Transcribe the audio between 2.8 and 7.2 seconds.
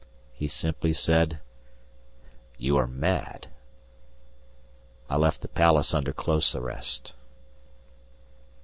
mad." I left the Palace under close arrest.